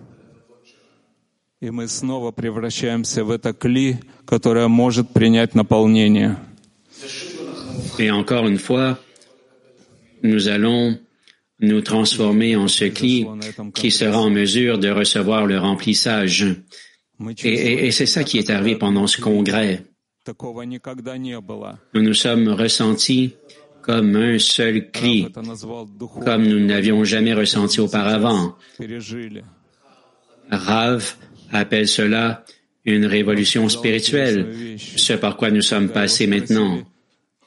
[7.99, 8.99] Et encore une fois,
[10.23, 10.99] nous allons
[11.61, 13.27] nous transformer en ce cli
[13.75, 16.47] qui sera en mesure de recevoir le remplissage.
[17.45, 19.85] Et, c'est ça qui est arrivé pendant ce congrès.
[21.95, 23.35] Nous nous sommes ressentis
[23.83, 25.29] comme un seul cli,
[26.25, 28.57] comme nous n'avions jamais ressenti auparavant.
[30.51, 31.17] Rav
[31.53, 32.45] appelle cela
[32.85, 36.83] une révolution spirituelle, ce par quoi nous sommes passés maintenant.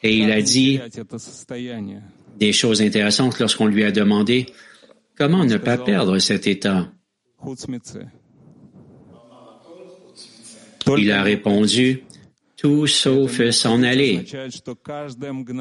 [0.03, 0.79] Et il a dit
[2.45, 4.47] des choses intéressantes lorsqu'on lui a demandé
[5.17, 6.91] comment ne pas perdre cet état?
[10.97, 12.03] Il a répondu,
[12.57, 14.25] tout sauf s'en aller.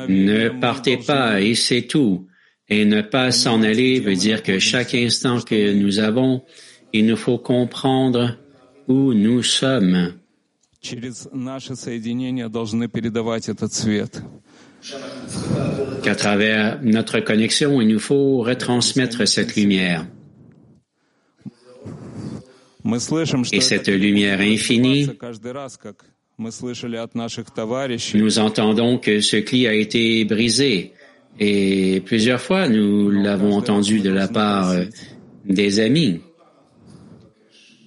[0.09, 2.26] Ne partez pas et c'est tout.
[2.68, 6.43] Et ne pas s'en aller veut dire que chaque instant que nous avons,
[6.93, 8.39] il nous faut comprendre
[8.89, 10.14] où nous sommes.
[16.03, 20.07] Qu'à travers notre connexion, il nous faut retransmettre cette lumière.
[23.53, 25.09] Et cette lumière infinie,
[28.14, 30.93] nous entendons que ce cli a été brisé.
[31.39, 34.74] Et plusieurs fois, nous l'avons entendu de la part
[35.45, 36.20] des amis.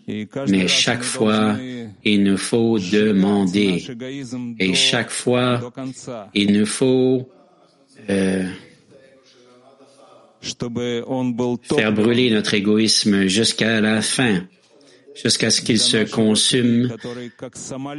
[0.07, 1.55] Mais chaque fois,
[2.03, 3.83] il nous faut demander.
[4.59, 5.71] Et chaque fois,
[6.33, 7.27] il nous faut
[8.09, 8.47] euh,
[11.63, 14.43] faire brûler notre égoïsme jusqu'à la fin,
[15.15, 16.95] jusqu'à ce qu'il se consume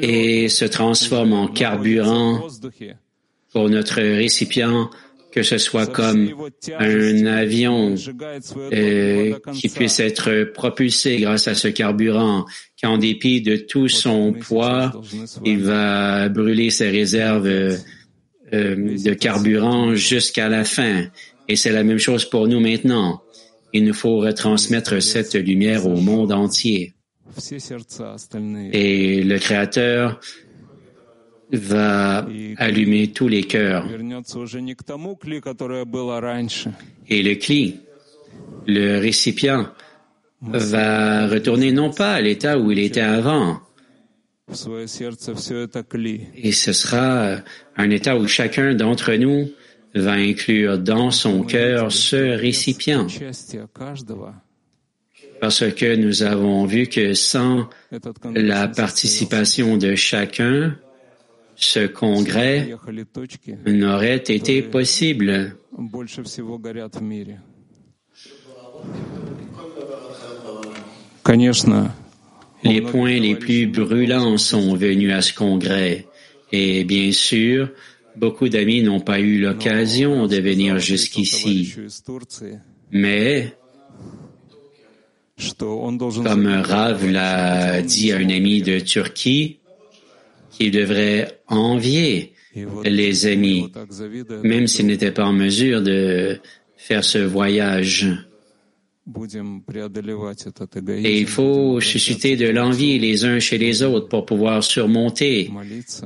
[0.00, 2.46] et se transforme en carburant
[3.52, 4.90] pour notre récipient
[5.32, 6.30] que ce soit comme
[6.78, 7.94] un avion
[8.72, 12.46] euh, qui puisse être propulsé grâce à ce carburant,
[12.80, 14.92] qu'en dépit de tout son poids,
[15.44, 17.76] il va brûler ses réserves euh,
[18.52, 21.04] de carburant jusqu'à la fin.
[21.48, 23.22] Et c'est la même chose pour nous maintenant.
[23.72, 26.94] Il nous faut retransmettre cette lumière au monde entier.
[28.72, 30.20] Et le Créateur
[31.52, 32.26] va
[32.56, 33.86] allumer tous les cœurs.
[37.08, 37.80] Et le cli,
[38.66, 39.68] le récipient,
[40.42, 43.60] va retourner non pas à l'état où il était avant,
[44.48, 47.36] et ce sera
[47.76, 49.50] un état où chacun d'entre nous
[49.94, 53.08] va inclure dans son cœur ce récipient.
[55.40, 57.68] Parce que nous avons vu que sans
[58.34, 60.78] la participation de chacun,
[61.56, 62.68] ce congrès
[63.66, 65.56] n'aurait été possible.
[72.64, 76.06] Les points les plus brûlants sont venus à ce congrès
[76.52, 77.70] et bien sûr,
[78.16, 81.74] beaucoup d'amis n'ont pas eu l'occasion de venir jusqu'ici.
[82.92, 83.52] Mais,
[86.24, 89.58] comme Rav l'a dit à un ami de Turquie,
[90.56, 92.32] qu'il devrait envier
[92.84, 93.70] les amis,
[94.42, 96.38] même s'ils n'étaient pas en mesure de
[96.76, 98.08] faire ce voyage.
[100.88, 105.50] Et il faut susciter de l'envie les uns chez les autres pour pouvoir surmonter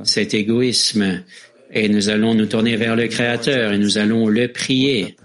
[0.03, 1.23] cet égoïsme.
[1.71, 5.15] Et nous allons nous tourner vers le Créateur et nous allons le prier.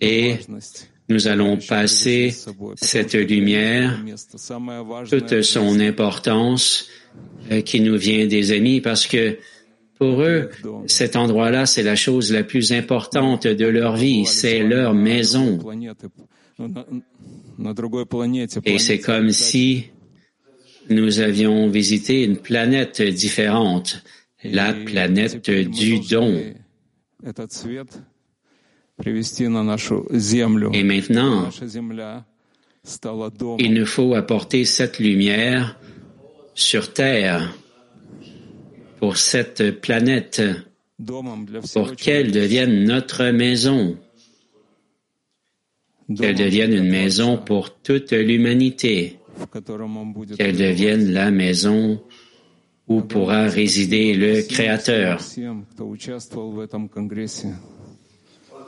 [0.00, 0.36] Et
[1.08, 2.34] nous allons passer
[2.76, 4.02] cette lumière,
[5.10, 6.88] toute son importance,
[7.64, 9.38] qui nous vient des amis parce que
[9.98, 10.50] pour eux,
[10.86, 15.58] cet endroit-là, c'est la chose la plus importante de leur vie, c'est leur maison.
[18.64, 19.86] Et c'est comme si
[20.90, 24.02] nous avions visité une planète différente,
[24.44, 26.42] la planète du don.
[30.72, 31.48] Et maintenant,
[33.58, 35.78] il nous faut apporter cette lumière
[36.56, 37.54] sur Terre,
[38.98, 40.42] pour cette planète,
[41.74, 43.98] pour qu'elle devienne notre maison,
[46.18, 49.18] qu'elle devienne une maison pour toute l'humanité,
[50.38, 52.02] qu'elle devienne la maison
[52.88, 55.20] où pourra résider le Créateur.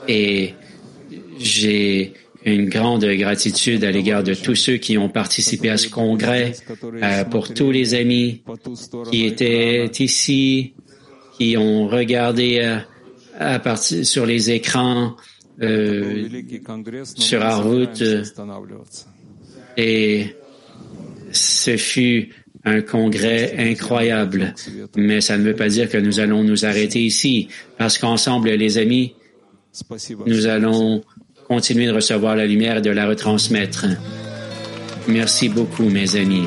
[0.09, 0.55] Et
[1.39, 2.13] j'ai
[2.55, 6.53] une grande gratitude à l'égard de tous ceux qui ont participé à ce congrès,
[7.03, 8.43] euh, pour tous les amis
[9.11, 10.75] qui étaient ici,
[11.37, 12.79] qui ont regardé euh,
[13.39, 15.17] à sur les écrans,
[15.63, 16.29] euh,
[17.05, 18.03] sur la route.
[19.77, 20.35] Et
[21.31, 22.31] ce fut
[22.65, 24.55] un congrès incroyable.
[24.97, 28.79] Mais ça ne veut pas dire que nous allons nous arrêter ici, parce qu'ensemble, les
[28.79, 29.15] amis,
[30.27, 31.03] nous allons
[31.49, 33.87] continuer de recevoir la lumière et de la retransmettre.
[35.09, 36.47] Merci beaucoup, mes amis.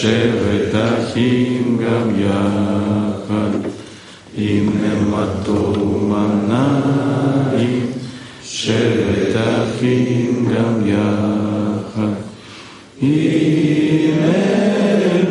[0.00, 3.52] שבטחים גם יחד,
[4.36, 7.86] עם נמתו ומנעים,
[8.44, 12.14] שבטחים גם יחד,
[13.00, 14.20] עם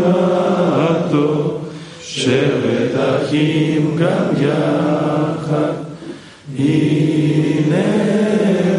[0.02, 1.60] נמתו,
[2.02, 5.74] שבטחים גם יחד,
[6.58, 7.72] עם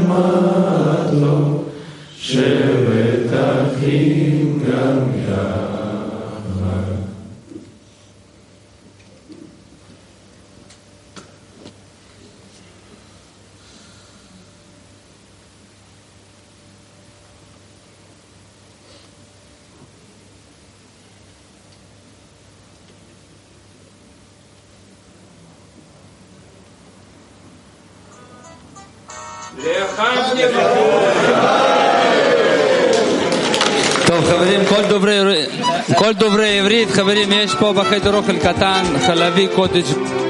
[0.01, 1.37] נמתו,
[2.21, 3.79] שבטחים
[4.69, 5.76] גם יחד.
[36.07, 40.26] כל דוברי עברית, חברים, יש פה בחדר אוכל קטן, חלבי, קוטג'